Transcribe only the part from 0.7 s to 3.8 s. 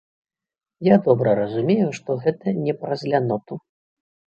Я добра разумею, што гэта не праз ляноту.